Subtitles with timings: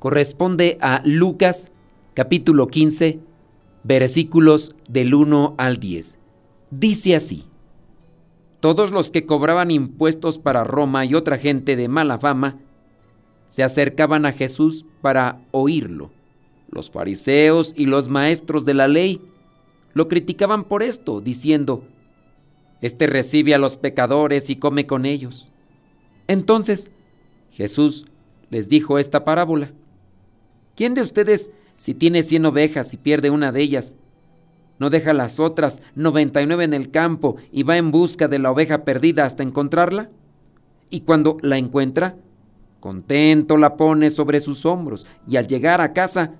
[0.00, 1.70] corresponde a Lucas
[2.14, 3.20] capítulo 15
[3.84, 6.18] versículos del 1 al 10.
[6.70, 7.44] Dice así,
[8.60, 12.58] Todos los que cobraban impuestos para Roma y otra gente de mala fama
[13.48, 16.10] se acercaban a Jesús para oírlo.
[16.70, 19.20] Los fariseos y los maestros de la ley
[19.92, 21.84] lo criticaban por esto, diciendo,
[22.80, 25.52] Este recibe a los pecadores y come con ellos.
[26.26, 26.90] Entonces
[27.50, 28.06] Jesús
[28.48, 29.74] les dijo esta parábola.
[30.74, 33.96] ¿Quién de ustedes, si tiene cien ovejas y pierde una de ellas,
[34.78, 38.38] no deja las otras noventa y nueve en el campo y va en busca de
[38.38, 40.10] la oveja perdida hasta encontrarla?
[40.88, 42.16] Y cuando la encuentra,
[42.80, 46.32] contento la pone sobre sus hombros y al llegar a casa,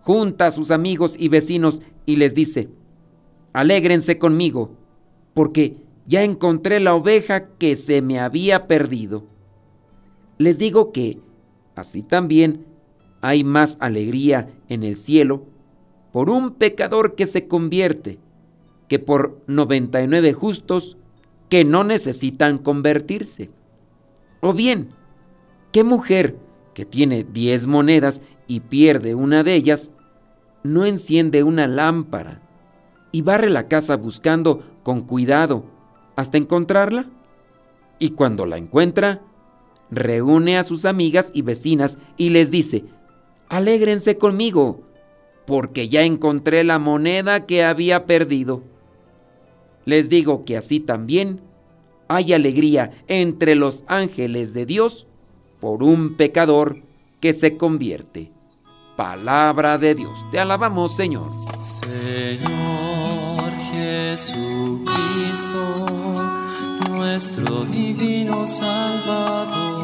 [0.00, 2.68] junta a sus amigos y vecinos y les dice,
[3.52, 4.76] alégrense conmigo,
[5.32, 9.24] porque ya encontré la oveja que se me había perdido.
[10.36, 11.20] Les digo que,
[11.74, 12.66] así también,
[13.24, 15.46] hay más alegría en el cielo
[16.12, 18.18] por un pecador que se convierte
[18.86, 20.98] que por 99 justos
[21.48, 23.50] que no necesitan convertirse.
[24.42, 24.90] O bien,
[25.72, 26.36] ¿qué mujer
[26.74, 29.90] que tiene 10 monedas y pierde una de ellas,
[30.62, 32.42] no enciende una lámpara
[33.10, 35.64] y barre la casa buscando con cuidado
[36.14, 37.06] hasta encontrarla?
[37.98, 39.22] Y cuando la encuentra,
[39.90, 42.84] reúne a sus amigas y vecinas y les dice,
[43.48, 44.80] alégrense conmigo,
[45.46, 48.62] porque ya encontré la moneda que había perdido.
[49.84, 51.40] Les digo que así también
[52.08, 55.06] hay alegría entre los ángeles de Dios
[55.60, 56.82] por un pecador
[57.20, 58.30] que se convierte.
[58.96, 61.30] Palabra de Dios, te alabamos Señor.
[61.62, 64.84] Señor Jesucristo,
[66.90, 69.83] nuestro divino Salvador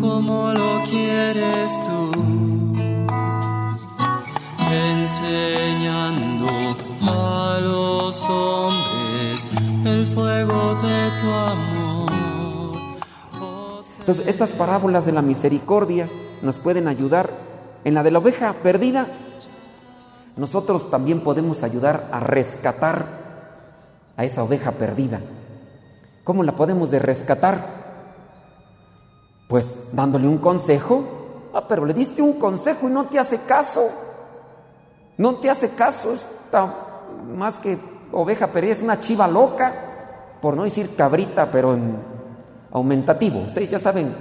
[0.00, 2.10] como lo quieres tú,
[4.70, 6.48] enseñando
[7.02, 9.46] a los hombres
[9.84, 12.12] el fuego de tu amor.
[14.00, 16.08] Entonces, estas parábolas de la misericordia
[16.42, 17.52] nos pueden ayudar.
[17.84, 19.08] En la de la oveja perdida,
[20.36, 23.21] nosotros también podemos ayudar a rescatar
[24.16, 25.20] a esa oveja perdida.
[26.24, 27.82] ¿Cómo la podemos de rescatar?
[29.48, 31.04] Pues dándole un consejo.
[31.54, 33.88] Ah, pero le diste un consejo y no te hace caso.
[35.18, 36.14] No te hace caso.
[36.14, 36.74] Está
[37.36, 37.78] más que
[38.12, 40.38] oveja perdida, es una chiva loca.
[40.40, 41.96] Por no decir cabrita, pero en
[42.72, 43.40] aumentativo.
[43.40, 44.14] Ustedes ya saben.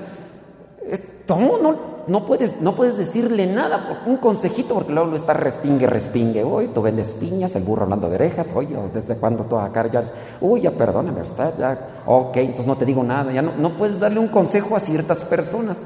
[1.27, 5.87] no, no, no puedes, no puedes decirle nada, un consejito, porque luego lo está respingue,
[5.87, 6.43] respingue.
[6.43, 8.51] Uy, tú vendes piñas, el burro hablando de orejas.
[8.55, 10.01] Oye, ¿desde cuándo tú acá ya?
[10.39, 12.03] Uy, ya perdóname, usted, ya.
[12.05, 13.31] Ok, entonces no te digo nada.
[13.31, 15.83] Ya no, no puedes darle un consejo a ciertas personas.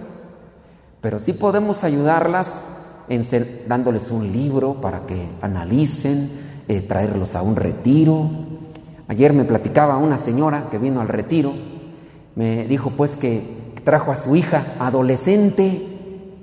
[1.02, 2.62] Pero sí podemos ayudarlas
[3.10, 6.32] en ser, dándoles un libro para que analicen,
[6.68, 8.30] eh, traerlos a un retiro.
[9.08, 11.54] Ayer me platicaba una señora que vino al retiro,
[12.36, 15.95] me dijo pues que trajo a su hija adolescente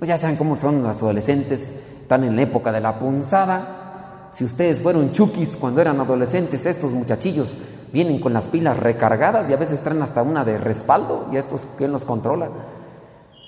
[0.02, 4.30] pues ya saben cómo son los adolescentes, están en la época de la punzada.
[4.32, 7.58] Si ustedes fueron chukis cuando eran adolescentes, estos muchachillos
[7.92, 11.68] vienen con las pilas recargadas y a veces traen hasta una de respaldo y estos,
[11.78, 12.48] ¿quién los controla?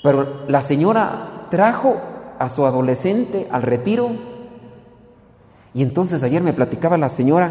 [0.05, 1.97] Pero la señora trajo
[2.39, 4.11] a su adolescente al retiro
[5.75, 7.51] y entonces ayer me platicaba la señora,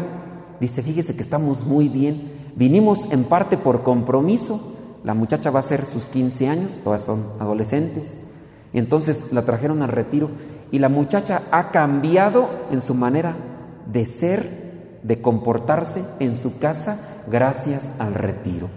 [0.60, 4.62] dice, fíjese que estamos muy bien, vinimos en parte por compromiso,
[5.04, 8.23] la muchacha va a ser sus 15 años, todas son adolescentes,
[8.78, 10.30] entonces la trajeron al retiro
[10.70, 13.36] y la muchacha ha cambiado en su manera
[13.86, 16.98] de ser, de comportarse en su casa
[17.30, 18.68] gracias al retiro.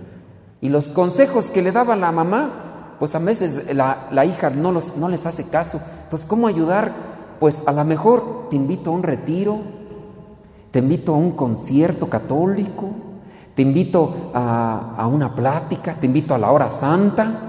[0.62, 4.98] Y los consejos que le daba la mamá, pues a veces la, hija no, los,
[4.98, 5.80] no les hace caso.
[6.10, 6.92] Pues ¿cómo ayudar?
[7.40, 9.60] Pues a lo mejor te invito a un retiro,
[10.72, 12.90] te invito a un concierto católico,
[13.56, 17.47] te invito a, a una plática, te invito a la hora santa.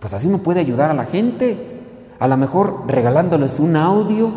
[0.00, 1.80] Pues así uno puede ayudar a la gente.
[2.18, 4.30] A lo mejor regalándoles un audio.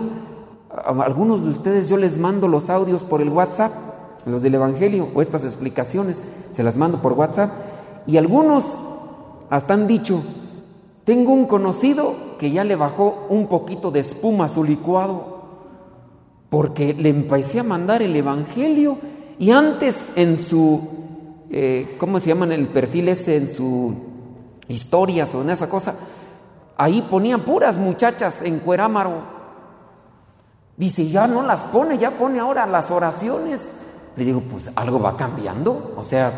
[0.72, 3.72] A algunos de ustedes yo les mando los audios por el WhatsApp,
[4.26, 7.52] los del Evangelio, o estas explicaciones, se las mando por WhatsApp.
[8.08, 8.78] Y algunos
[9.50, 10.24] hasta han dicho,
[11.04, 15.42] tengo un conocido que ya le bajó un poquito de espuma a su licuado,
[16.50, 18.98] porque le empecé a mandar el Evangelio
[19.40, 20.82] y antes en su,
[21.50, 23.38] eh, ¿cómo se llama el perfil ese?
[23.38, 24.11] En su
[24.72, 25.96] historias o en esa cosa,
[26.78, 29.42] ahí ponían puras muchachas en cuerámaro.
[30.78, 33.70] Dice, ya no las pone, ya pone ahora las oraciones.
[34.16, 35.94] Le digo, pues algo va cambiando.
[35.96, 36.32] O sea,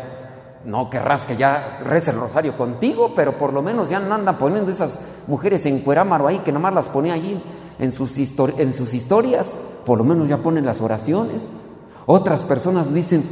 [0.64, 4.38] no querrás que ya rece el rosario contigo, pero por lo menos ya no andan
[4.38, 7.40] poniendo esas mujeres en cuerámaro ahí, que nomás las pone allí
[7.78, 9.54] en sus, en sus historias,
[9.84, 11.48] por lo menos ya ponen las oraciones.
[12.06, 13.22] Otras personas dicen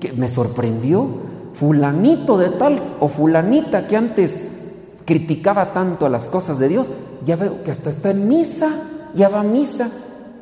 [0.00, 1.08] que me sorprendió,
[1.54, 4.58] fulanito de tal o fulanita que antes
[5.04, 6.88] criticaba tanto a las cosas de Dios,
[7.24, 8.70] ya veo que hasta está en misa,
[9.14, 9.90] ya va a misa.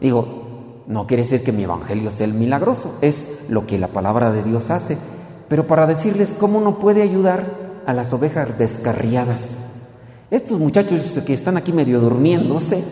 [0.00, 4.30] Digo, no quiere decir que mi evangelio sea el milagroso, es lo que la palabra
[4.30, 4.98] de Dios hace
[5.48, 7.44] pero para decirles cómo uno puede ayudar
[7.86, 9.56] a las ovejas descarriadas.
[10.30, 12.84] Estos muchachos que están aquí medio durmiéndose,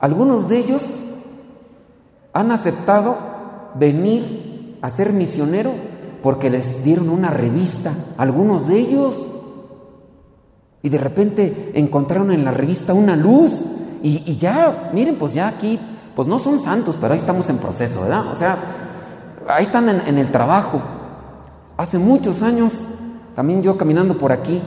[0.00, 0.82] algunos de ellos
[2.32, 3.16] han aceptado
[3.74, 5.72] venir a ser misionero
[6.22, 9.16] porque les dieron una revista, algunos de ellos,
[10.82, 13.60] y de repente encontraron en la revista una luz
[14.02, 15.78] y, ya, miren, pues ya aquí,
[16.16, 18.28] pues no son santos, pero ahí estamos en proceso, ¿verdad?
[18.32, 18.56] O sea,
[19.46, 20.80] ahí están en el trabajo,
[21.80, 22.74] Hace muchos años,
[23.34, 24.60] también yo caminando por aquí,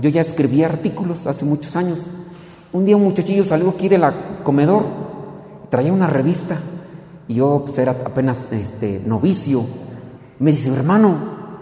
[0.00, 2.06] yo ya escribía artículos hace muchos años.
[2.72, 4.04] Un día un muchachillo salió aquí del
[4.44, 4.84] comedor,
[5.68, 6.58] traía una revista
[7.26, 9.64] y yo pues, era apenas este, novicio.
[10.40, 11.14] Me dice, hermano,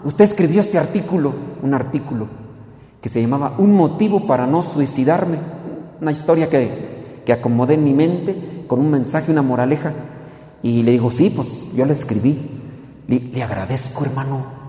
[0.03, 2.27] usted escribió este artículo, un artículo
[3.01, 5.37] que se llamaba Un motivo para no suicidarme,
[6.01, 9.93] una historia que, que acomodé en mi mente con un mensaje, una moraleja.
[10.63, 12.37] Y le digo, sí, pues yo la escribí.
[13.07, 14.59] le agradezco, hermano,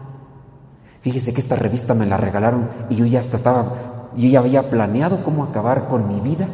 [1.03, 4.69] Fíjese que esta revista me la regalaron y yo ya hasta estaba, yo ya había
[4.69, 6.47] planeado cómo acabar con mi vida.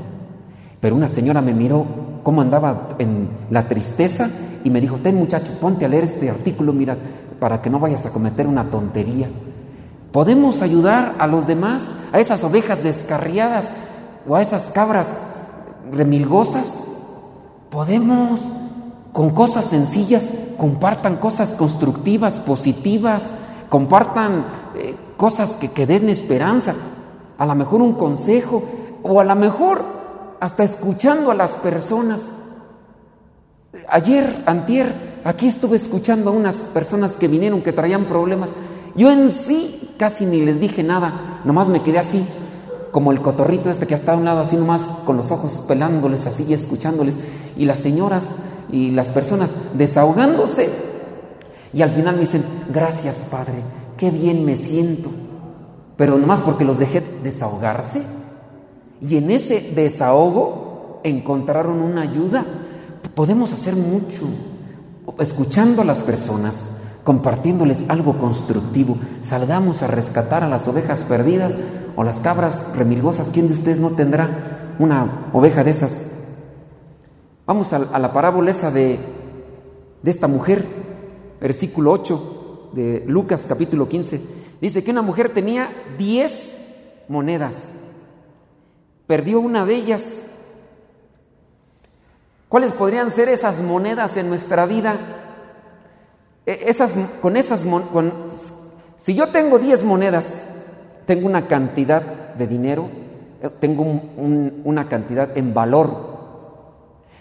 [0.80, 1.84] Pero una señora me miró
[2.22, 4.30] cómo andaba en la tristeza
[4.62, 6.96] y me dijo, ten muchacho, ponte a leer este artículo, mira,
[7.38, 9.28] para que no vayas a cometer una tontería.
[10.12, 13.70] Podemos ayudar a los demás, a esas ovejas descarriadas
[14.26, 15.20] o a esas cabras
[15.92, 16.88] remilgosas.
[17.70, 18.40] Podemos,
[19.12, 23.32] con cosas sencillas, compartan cosas constructivas, positivas,
[23.68, 26.74] compartan eh, cosas que, que den esperanza,
[27.38, 28.62] a lo mejor un consejo
[29.02, 29.84] o a lo mejor
[30.40, 32.22] hasta escuchando a las personas.
[33.88, 34.94] Ayer, antier,
[35.26, 38.52] aquí estuve escuchando a unas personas que vinieron que traían problemas.
[38.94, 42.24] Yo en sí casi ni les dije nada, nomás me quedé así,
[42.92, 46.26] como el cotorrito este que está a un lado, así nomás con los ojos pelándoles
[46.26, 47.18] así y escuchándoles.
[47.56, 48.36] Y las señoras
[48.70, 50.70] y las personas desahogándose
[51.72, 53.62] y al final me dicen, gracias Padre,
[53.96, 55.10] qué bien me siento.
[55.96, 58.02] Pero nomás porque los dejé desahogarse.
[59.02, 62.44] Y en ese desahogo encontraron una ayuda.
[63.14, 64.26] Podemos hacer mucho
[65.18, 68.96] escuchando a las personas, compartiéndoles algo constructivo.
[69.22, 71.58] Salgamos a rescatar a las ovejas perdidas
[71.96, 73.30] o las cabras remilgosas.
[73.32, 76.12] ¿Quién de ustedes no tendrá una oveja de esas?
[77.46, 78.98] Vamos a, la parábola esa de,
[80.02, 80.86] de esta mujer
[81.40, 84.20] versículo 8 de Lucas capítulo 15,
[84.60, 86.58] dice que una mujer tenía 10
[87.08, 87.56] monedas,
[89.06, 90.22] perdió una de ellas.
[92.48, 94.96] ¿Cuáles podrían ser esas monedas en nuestra vida?
[96.46, 97.62] E, esas, con esas,
[98.96, 100.44] si yo tengo 10 monedas,
[101.06, 102.88] tengo una cantidad de dinero,
[103.42, 103.84] eh, tengo
[104.64, 106.16] una cantidad en valor.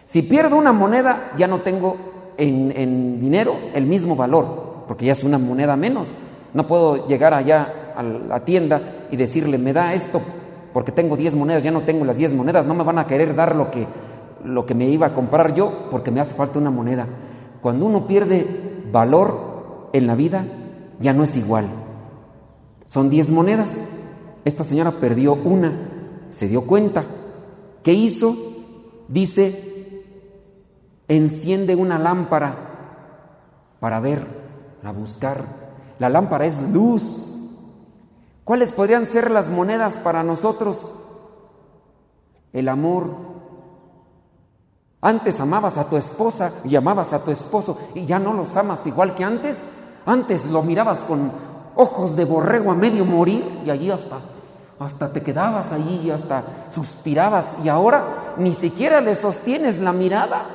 [0.03, 1.97] Si pierdo una moneda, ya no tengo
[2.37, 6.09] en, dinero el mismo valor, porque ya es una moneda menos.
[6.53, 10.21] No puedo llegar allá a la tienda y decirle, me da esto
[10.73, 13.33] porque tengo 10 monedas, ya no tengo las 10 monedas, no me van a querer
[13.33, 13.87] dar lo que,
[14.43, 17.07] lo que me iba a comprar yo porque me hace falta una moneda.
[17.61, 20.45] Cuando uno pierde valor en la vida,
[20.99, 21.67] ya no es igual.
[22.85, 23.81] Son 10 monedas.
[24.43, 25.73] Esta señora perdió una,
[26.29, 27.03] se dio cuenta.
[27.83, 28.35] ¿Qué hizo?
[29.07, 29.73] Dice
[31.07, 32.55] enciende una lámpara
[33.79, 34.25] para ver,
[34.83, 35.43] a buscar.
[35.99, 37.31] La lámpara es luz.
[38.43, 40.91] ¿Cuáles podrían ser las monedas para nosotros?
[42.53, 43.34] El amor.
[45.05, 48.87] Antes amabas a tu esposa y amabas a tu esposo y ya no los amas
[48.87, 49.61] igual que antes.
[50.03, 51.31] Antes lo mirabas con
[51.75, 54.17] ojos de borrego a medio morir y allí hasta
[54.79, 60.45] hasta te quedabas allí y hasta suspirabas y ahora ni siquiera le sostienes la mirada.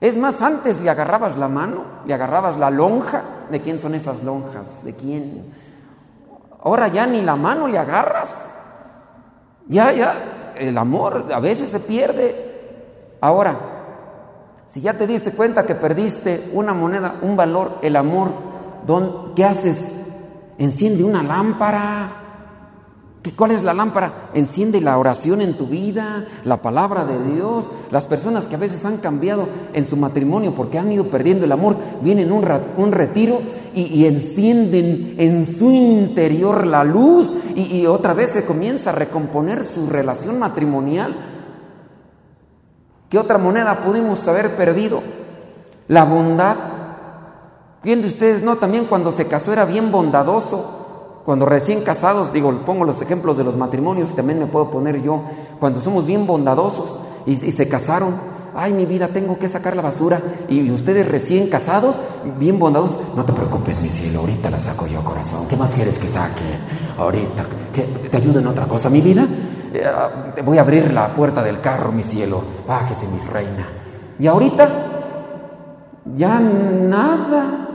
[0.00, 3.22] Es más, antes le agarrabas la mano, le agarrabas la lonja.
[3.50, 4.86] ¿De quién son esas lonjas?
[4.86, 5.52] ¿De quién?
[6.62, 8.54] Ahora ya ni la mano le agarras.
[9.66, 12.47] Ya, ya, el amor a veces se pierde.
[13.20, 13.56] Ahora,
[14.66, 18.30] si ya te diste cuenta que perdiste una moneda, un valor, el amor,
[19.34, 19.94] ¿qué haces?
[20.58, 22.18] Enciende una lámpara
[23.36, 24.30] ¿Cuál es la lámpara?
[24.34, 27.66] Enciende la oración en tu vida, la palabra de Dios.
[27.90, 31.52] Las personas que a veces han cambiado en su matrimonio porque han ido perdiendo el
[31.52, 32.44] amor, vienen un,
[32.76, 33.40] un retiro
[33.74, 39.88] y, encienden en su interior la luz y otra vez se comienza a recomponer su
[39.88, 41.37] relación matrimonial.
[43.08, 45.02] ¿Qué otra moneda pudimos haber perdido?
[45.88, 46.56] La bondad.
[47.82, 48.56] ¿Quién de ustedes no?
[48.56, 50.78] También cuando se casó era bien bondadoso
[51.28, 55.24] cuando recién casados, digo, pongo los ejemplos de los matrimonios, también me puedo poner yo,
[55.60, 58.14] cuando somos bien bondadosos y, se casaron,
[58.56, 61.96] ay mi vida, tengo que sacar la basura, y, ustedes recién casados,
[62.38, 65.98] bien bondadosos, no te preocupes mi cielo, ahorita la saco yo corazón, ¿qué más quieres
[65.98, 66.40] que saque?
[66.96, 69.28] Ahorita, que te ayude en otra cosa, mi vida,
[70.34, 73.66] te voy a abrir la puerta del carro, mi cielo, bájese mi reina.
[74.18, 74.68] Y ahorita,
[76.16, 77.68] ya nada,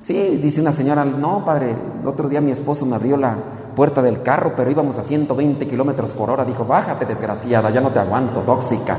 [0.00, 3.36] Sí, dice una señora, no, padre, el otro día mi esposo me abrió la
[3.74, 6.44] puerta del carro, pero íbamos a 120 kilómetros por hora.
[6.44, 8.96] Dijo, bájate, desgraciada, ya no te aguanto, tóxica.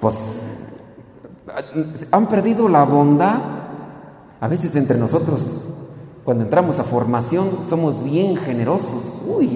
[0.00, 0.42] Pues
[2.10, 3.36] han perdido la bondad.
[4.40, 5.68] A veces entre nosotros,
[6.24, 9.22] cuando entramos a formación, somos bien generosos.
[9.28, 9.46] Uy,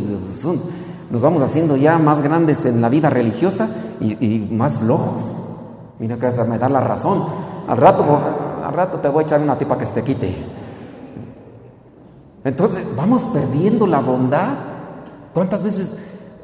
[1.11, 3.69] nos vamos haciendo ya más grandes en la vida religiosa
[4.01, 5.23] y, más flojos.
[5.99, 7.25] Mira que hasta me da la razón.
[7.69, 8.05] Al rato
[8.67, 10.35] al rato te voy a echar una tipa que se te quite.
[12.43, 14.55] Entonces vamos perdiendo la bondad.
[15.33, 15.97] ¿Cuántas veces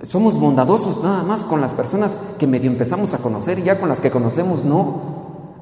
[0.02, 3.88] somos bondadosos nada más con las personas que medio empezamos a conocer y ya con
[3.88, 5.12] las que conocemos no?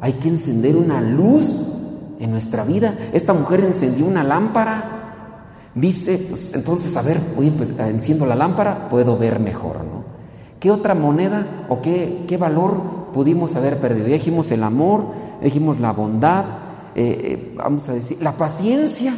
[0.02, 1.50] Hay que encender una luz
[2.18, 2.94] en nuestra vida.
[3.12, 4.89] Esta mujer encendió una lámpara.
[5.74, 10.00] Dice, pues entonces, a ver, oye, pues enciendo la lámpara, puedo ver mejor, ¿no?
[10.58, 14.08] ¿Qué otra moneda o qué, qué valor pudimos haber perdido?
[14.08, 15.04] Ya dijimos el amor,
[15.42, 16.44] dijimos la bondad,
[16.94, 19.14] eh, eh, vamos a decir, la paciencia.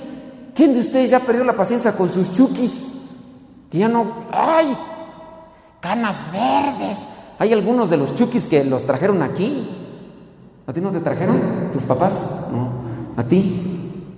[0.54, 2.92] ¿Quién de ustedes ya perdió la paciencia con sus chukis?
[3.71, 4.76] Que ya no, ¡ay!
[5.80, 7.09] Canas verdes.
[7.38, 9.68] Hay algunos de los chukis que los trajeron aquí.
[10.66, 11.71] ¿A ti no te trajeron?
[11.73, 12.49] ¿Tus papás?
[12.52, 12.68] No.
[13.16, 13.72] ¿A ti?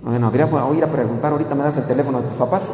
[0.05, 2.69] Bueno, habría que ir a preguntar, ahorita me das el teléfono de tus papás.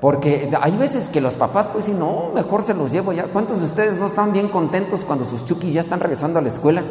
[0.00, 3.24] Porque hay veces que los papás pues si no, mejor se los llevo ya.
[3.24, 6.48] ¿Cuántos de ustedes no están bien contentos cuando sus chukis ya están regresando a la
[6.48, 6.82] escuela?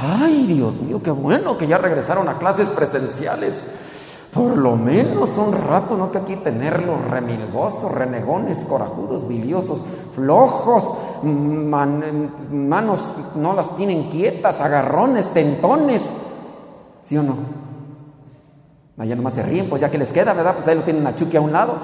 [0.00, 3.54] Ay, Dios mío, qué bueno que ya regresaron a clases presenciales.
[4.32, 9.82] Por lo menos un rato, no que aquí tenerlos remilgosos, renegones, corajudos, biliosos,
[10.14, 13.04] flojos, manos
[13.36, 16.10] no las tienen quietas, agarrones, tentones.
[17.02, 17.63] ¿Sí o no?
[18.96, 20.54] Allá nomás se ríen, pues ya que les queda, ¿verdad?
[20.54, 21.78] Pues ahí lo tienen a Chucky a un lado.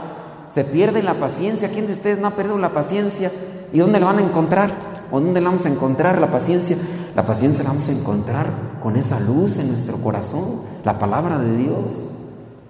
[0.53, 1.69] Se pierde la paciencia.
[1.71, 3.31] ¿Quién de ustedes no ha perdido la paciencia?
[3.73, 4.71] ¿Y dónde la van a encontrar?
[5.11, 6.77] ¿O dónde la vamos a encontrar la paciencia?
[7.17, 8.47] La paciencia la vamos a encontrar
[8.83, 12.01] con esa luz en nuestro corazón, la palabra de Dios.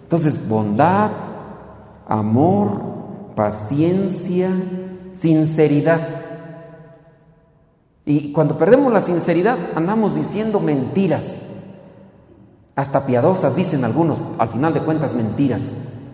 [0.04, 1.10] Entonces, bondad,
[2.08, 2.80] amor,
[3.36, 4.50] paciencia,
[5.12, 6.00] sinceridad.
[8.06, 11.39] Y cuando perdemos la sinceridad, andamos diciendo mentiras.
[12.76, 15.62] Hasta piadosas, dicen algunos, al final de cuentas mentiras.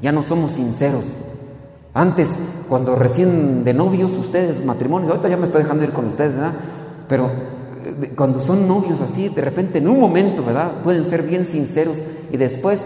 [0.03, 1.05] Ya no somos sinceros.
[1.95, 2.31] Antes,
[2.69, 6.53] cuando recién de novios, ustedes, matrimonios, ahorita ya me estoy dejando ir con ustedes, ¿verdad?
[7.09, 7.31] Pero
[8.17, 10.83] cuando son novios así, de repente en un momento, ¿verdad?
[10.83, 11.99] Pueden ser bien sinceros
[12.31, 12.81] y después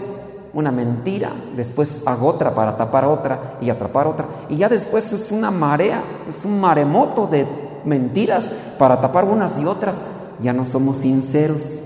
[0.53, 4.25] una mentira, después hago otra para tapar otra y atrapar otra.
[4.49, 7.45] Y ya después es una marea, es un maremoto de
[7.85, 10.01] mentiras para tapar unas y otras.
[10.41, 11.80] Ya no somos sinceros.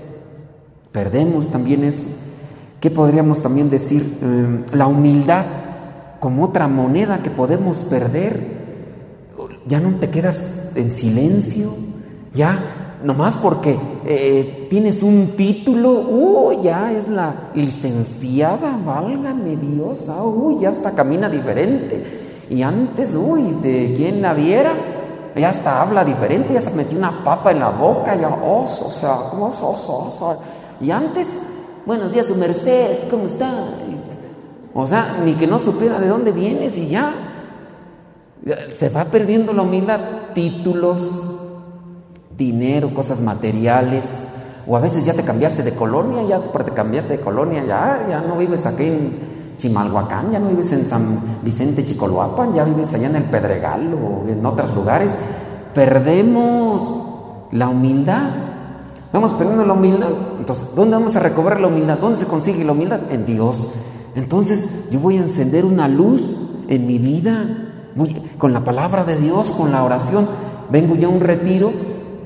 [0.96, 2.06] Perdemos también eso.
[2.80, 4.16] ¿Qué podríamos también decir?
[4.22, 5.44] Em, la humildad
[6.20, 8.40] como otra moneda que podemos perder.
[9.66, 11.74] Ya no te quedas en silencio,
[12.32, 12.58] ya
[13.04, 20.60] nomás porque eh, tienes un título, uh, ya es la licenciada, válgame Dios, ah, uy,
[20.60, 22.46] ya hasta camina diferente.
[22.48, 24.72] Y antes, uy, de quien la viera,
[25.36, 28.90] ya hasta habla diferente, ya se metió una papa en la boca, ya, oso, o
[28.90, 30.40] sea, ¿cómo oso, oso?
[30.80, 31.40] Y antes,
[31.86, 33.52] buenos días, su merced, ¿cómo está?
[34.74, 37.14] O sea, ni que no supiera de dónde vienes y ya.
[38.72, 40.00] Se va perdiendo la humildad,
[40.34, 41.24] títulos,
[42.36, 44.26] dinero, cosas materiales,
[44.66, 48.20] o a veces ya te cambiaste de colonia, ya te cambiaste de colonia, ya, ya
[48.20, 49.18] no vives aquí en
[49.56, 54.28] Chimalhuacán, ya no vives en San Vicente Chicoloapan, ya vives allá en el Pedregal o
[54.28, 55.16] en otros lugares.
[55.72, 58.45] Perdemos la humildad.
[59.16, 60.10] Vamos perdiendo la humildad.
[60.38, 61.96] Entonces, ¿dónde vamos a recobrar la humildad?
[61.98, 63.00] ¿Dónde se consigue la humildad?
[63.10, 63.70] En Dios.
[64.14, 66.36] Entonces, yo voy a encender una luz
[66.68, 67.72] en mi vida,
[68.36, 70.28] con la palabra de Dios, con la oración.
[70.70, 71.72] Vengo yo a un retiro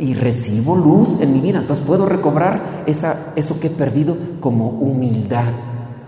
[0.00, 1.60] y recibo luz en mi vida.
[1.60, 5.52] Entonces puedo recobrar esa, eso que he perdido como humildad,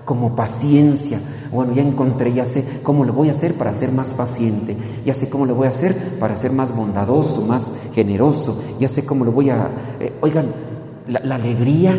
[0.05, 1.21] como paciencia.
[1.53, 5.15] Bueno, ya encontré, ya sé cómo le voy a hacer para ser más paciente, ya
[5.15, 9.25] sé cómo le voy a hacer para ser más bondadoso, más generoso, ya sé cómo
[9.25, 9.69] le voy a...
[10.01, 10.72] Eh, oigan,
[11.13, 11.95] la, alegría.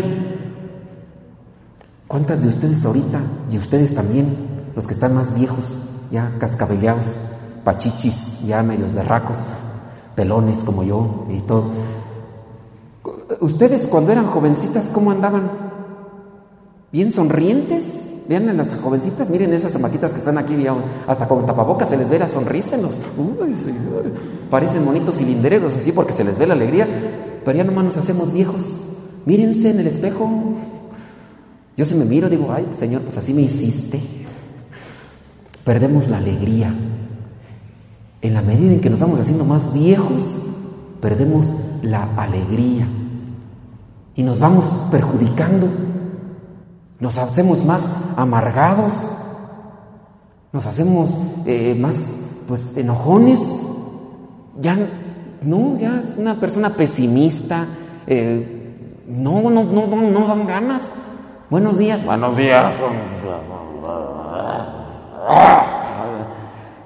[2.07, 3.19] ¿Cuántas de ustedes ahorita,
[3.51, 4.35] y ustedes también,
[4.75, 5.77] los que están más viejos,
[6.11, 7.17] ya cascabeleados,
[7.63, 9.39] pachichis, ya medios berracos,
[10.15, 11.65] pelones como yo y todo.
[13.39, 15.49] Ustedes cuando eran jovencitas, ¿cómo andaban?
[16.91, 18.09] ¿Bien sonrientes?
[18.29, 20.55] Vean a las jovencitas, miren esas maquitas que están aquí,
[21.07, 22.99] hasta con tapabocas se les ve la sonrisa los...
[24.49, 26.87] parecen monitos cilindreros así porque se les ve la alegría,
[27.43, 28.92] pero ya nomás nos hacemos viejos.
[29.25, 30.29] Mírense en el espejo.
[31.75, 34.01] Yo se me miro, digo, ay, Señor, pues así me hiciste.
[35.63, 36.73] Perdemos la alegría,
[38.21, 40.37] en la medida en que nos vamos haciendo más viejos,
[41.01, 42.87] perdemos la alegría.
[44.15, 45.67] Y nos vamos perjudicando,
[46.99, 48.93] nos hacemos más amargados,
[50.51, 51.11] nos hacemos
[51.45, 52.15] eh, más
[52.47, 53.39] pues enojones,
[54.59, 54.77] ya
[55.41, 57.67] no, ya es una persona pesimista,
[58.05, 58.62] eh,
[59.07, 60.93] no, no, no, no, no dan ganas.
[61.49, 62.73] Buenos días, buenos días.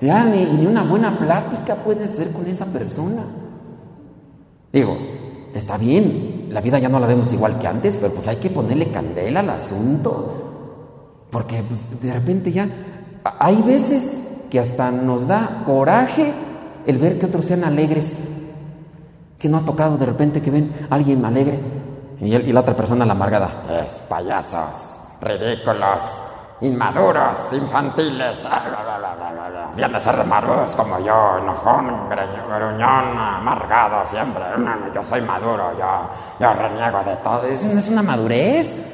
[0.01, 3.23] Ya ni, una buena plática puede ser con esa persona.
[4.73, 4.97] Digo,
[5.53, 8.49] está bien, la vida ya no la vemos igual que antes, pero pues hay que
[8.49, 11.27] ponerle candela al asunto.
[11.31, 12.69] Porque pues, de repente ya
[13.39, 16.33] hay veces que hasta nos da coraje
[16.85, 18.17] el ver que otros sean alegres.
[19.39, 21.59] Que no ha tocado de repente que ven a alguien alegre
[22.19, 23.63] y, y la otra persona la amargada.
[23.85, 26.23] Es payasos, ridículos,
[26.61, 28.47] inmaduros, infantiles.
[29.75, 34.43] Vienen a ser maduros como yo, enojón, gruñón, amargado siempre.
[34.93, 37.43] yo soy maduro, yo, yo reniego de todo.
[37.43, 38.93] Eso no es una madurez.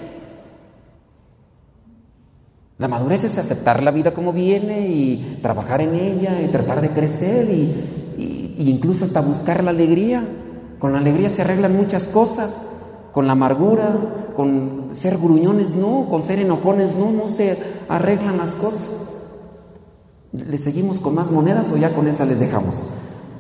[2.80, 6.90] La madurez es aceptar la vida como viene y trabajar en ella y tratar de
[6.90, 10.28] crecer y, y incluso hasta buscar la alegría.
[10.80, 12.74] Con la alegría se arreglan muchas cosas
[13.14, 18.56] con la amargura, con ser gruñones, no, con ser enojones, no, no se arreglan las
[18.56, 18.96] cosas.
[20.34, 22.88] ¿Le seguimos con más monedas o ya con esa les dejamos?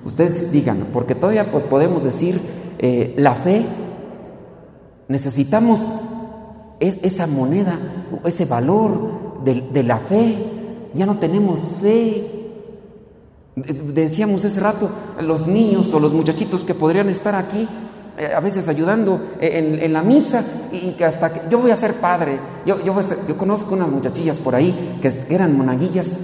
[0.05, 2.39] Ustedes digan, porque todavía pues, podemos decir
[2.77, 3.65] eh, la fe,
[5.07, 5.81] necesitamos
[6.79, 7.79] esa moneda,
[8.25, 10.35] ese valor de, de la fe,
[10.93, 12.29] ya no tenemos fe.
[13.55, 17.67] Decíamos ese rato, los niños o los muchachitos que podrían estar aquí,
[18.35, 22.39] a veces ayudando en, la misa y que hasta que yo voy a ser padre.
[22.65, 22.95] Yo, yo,
[23.27, 26.17] yo conozco unas muchachillas por ahí que eran monaguillas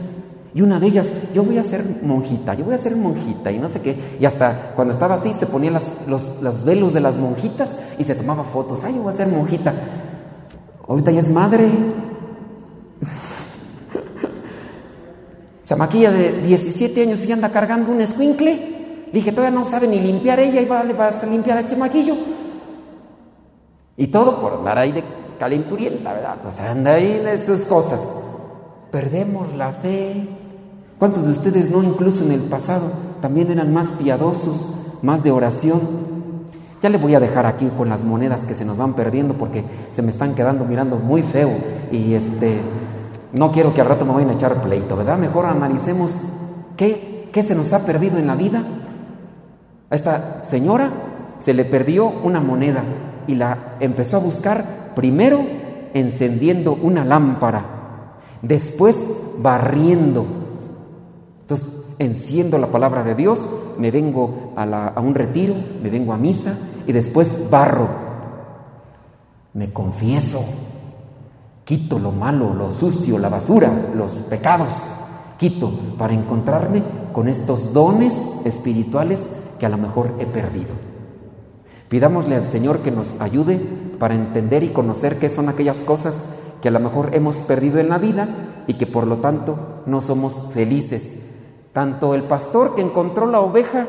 [0.53, 3.59] y una de ellas, yo voy a ser monjita, yo voy a ser monjita y
[3.59, 3.95] no sé qué.
[4.19, 8.03] Y hasta cuando estaba así se ponía las, los, los velos de las monjitas y
[8.03, 8.83] se tomaba fotos.
[8.83, 9.75] Ay, yo voy a ser monjita.
[10.87, 11.69] Ahorita ya es madre.
[15.65, 18.78] Chamaquilla de 17 años y anda cargando un escuincle.
[19.11, 22.15] Dije, todavía no sabe ni limpiar ella y va, le vas a limpiar a Chemaquillo.
[23.97, 25.03] Y todo por andar ahí de
[25.39, 26.37] calenturienta, ¿verdad?
[26.41, 28.13] Pues anda ahí en sus cosas.
[28.91, 30.27] Perdemos la fe.
[30.99, 32.91] ¿Cuántos de ustedes no, incluso en el pasado,
[33.21, 34.69] también eran más piadosos,
[35.01, 35.79] más de oración?
[36.81, 39.65] Ya le voy a dejar aquí con las monedas que se nos van perdiendo porque
[39.91, 41.51] se me están quedando mirando muy feo
[41.91, 42.61] y este
[43.33, 45.17] no quiero que al rato me vayan a echar pleito, ¿verdad?
[45.17, 46.13] Mejor analicemos
[46.77, 48.63] qué, qué se nos ha perdido en la vida
[49.89, 50.91] a esta señora
[51.39, 52.83] se le perdió una moneda
[53.27, 55.41] y la empezó a buscar primero
[55.93, 57.65] encendiendo una lámpara,
[58.41, 60.25] después barriendo.
[61.41, 63.47] Entonces, enciendo la palabra de Dios,
[63.77, 67.87] me vengo a, a un retiro, me vengo a misa y después barro.
[69.53, 70.43] Me confieso,
[71.63, 74.73] quito lo malo, lo sucio, la basura, los pecados,
[75.37, 80.73] quito para encontrarme con estos dones espirituales que a lo mejor he perdido.
[81.89, 83.59] Pidámosle al Señor que nos ayude
[83.99, 87.89] para entender y conocer qué son aquellas cosas que a lo mejor hemos perdido en
[87.89, 91.29] la vida y que por lo tanto no somos felices.
[91.73, 93.87] Tanto el pastor que encontró la oveja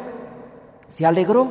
[0.86, 1.48] se alegró,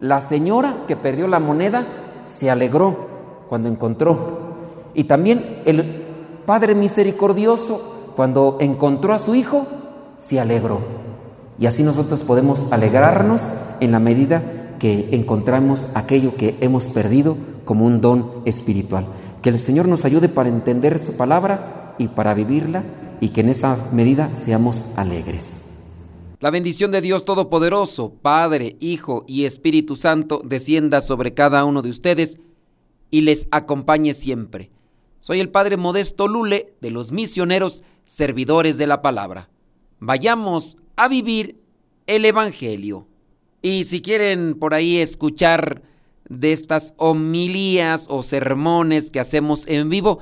[0.00, 1.86] la señora que perdió la moneda
[2.24, 3.08] se alegró
[3.48, 4.48] cuando encontró,
[4.94, 6.04] y también el
[6.44, 9.66] Padre misericordioso cuando encontró a su hijo
[10.16, 10.97] se alegró.
[11.58, 13.48] Y así nosotros podemos alegrarnos
[13.80, 19.06] en la medida que encontramos aquello que hemos perdido como un don espiritual.
[19.42, 22.84] Que el Señor nos ayude para entender su palabra y para vivirla
[23.20, 25.64] y que en esa medida seamos alegres.
[26.40, 31.90] La bendición de Dios Todopoderoso, Padre, Hijo y Espíritu Santo, descienda sobre cada uno de
[31.90, 32.38] ustedes
[33.10, 34.70] y les acompañe siempre.
[35.18, 39.50] Soy el Padre Modesto Lule de los misioneros servidores de la palabra.
[39.98, 41.60] Vayamos a vivir
[42.06, 43.06] el Evangelio.
[43.62, 45.82] Y si quieren por ahí escuchar
[46.28, 50.18] de estas homilías o sermones que hacemos en vivo,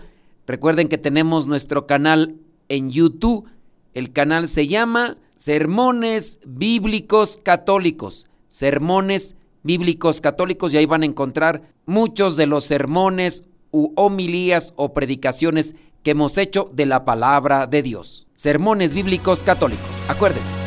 [0.46, 2.36] recuerden que tenemos nuestro canal
[2.68, 3.48] en YouTube.
[3.94, 8.26] El canal se llama Sermones Bíblicos Católicos.
[8.48, 14.92] Sermones Bíblicos Católicos y ahí van a encontrar muchos de los sermones u homilías o
[14.92, 18.28] predicaciones que hemos hecho de la palabra de Dios.
[18.34, 20.04] Sermones Bíblicos Católicos.
[20.08, 20.65] Acuérdese.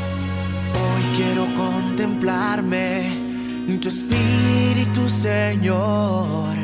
[1.21, 3.07] Quiero contemplarme
[3.67, 6.55] en tu espíritu, Señor.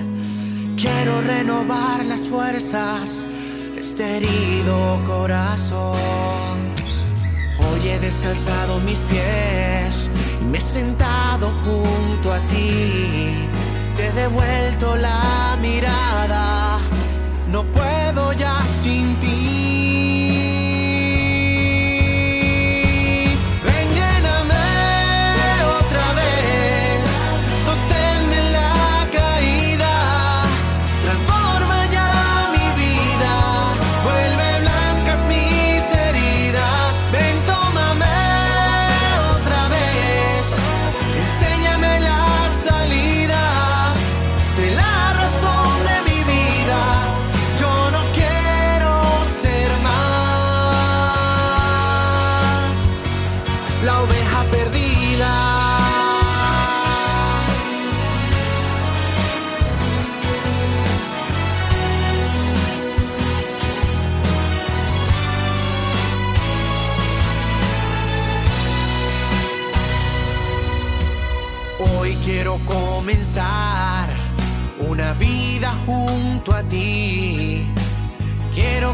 [0.78, 3.26] Quiero renovar las fuerzas
[3.76, 5.98] de este herido corazón.
[7.60, 10.10] Hoy he descalzado mis pies
[10.42, 13.50] y me he sentado junto a ti.
[13.98, 16.80] Te he devuelto la mirada.
[17.52, 19.35] No puedo ya sin ti.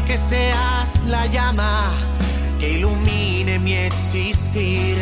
[0.06, 1.90] Que seas la llama
[2.58, 4.98] que ilumine mi existir.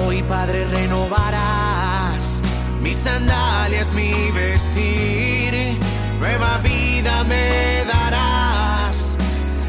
[0.00, 2.40] Hoy, Padre, renovarás
[2.80, 5.76] mis sandalias, mi vestir.
[6.20, 9.16] Nueva vida me darás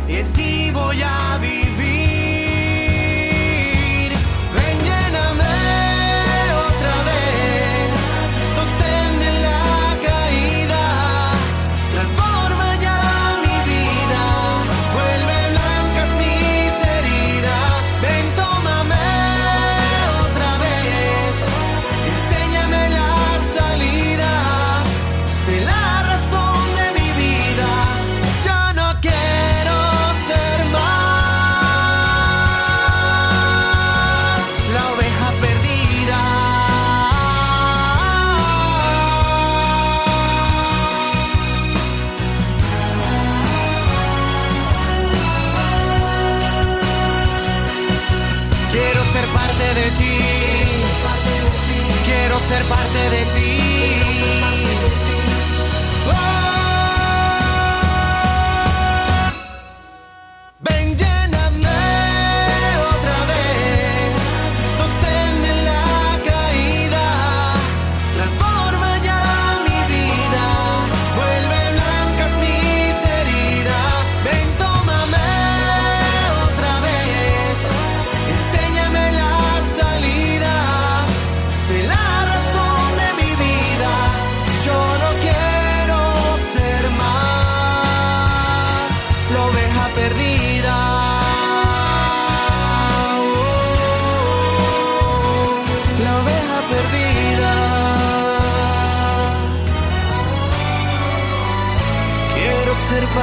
[0.07, 1.58] y en ti voy a vivir.
[52.59, 53.48] Ser parte de ti.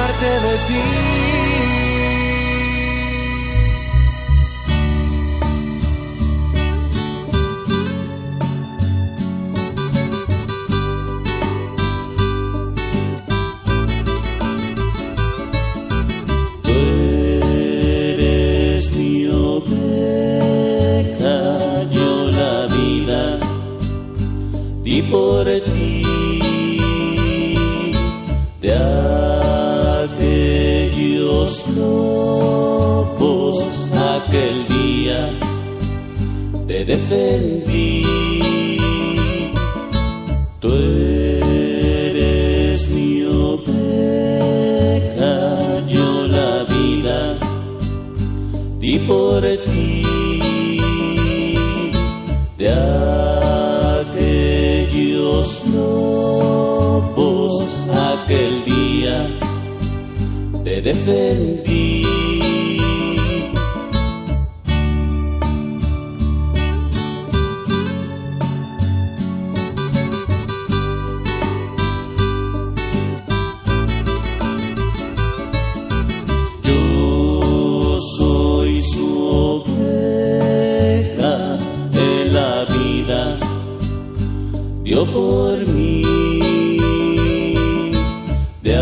[0.07, 1.56] Parte de ti.
[45.87, 47.19] te la vida,
[48.79, 50.03] di por ti
[52.57, 52.69] de
[54.01, 57.53] aquellos lobos
[58.13, 59.17] aquel día
[60.63, 62.26] te defendí.
[85.17, 86.03] por mí
[88.61, 88.75] de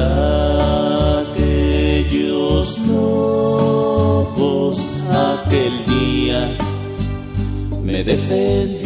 [1.21, 4.78] aquellos lobos
[5.32, 6.41] aquel día
[7.84, 8.85] me defendí.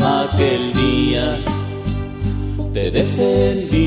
[0.00, 1.38] Aquel día
[2.72, 3.81] te defendió.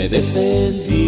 [0.00, 0.99] me defendí.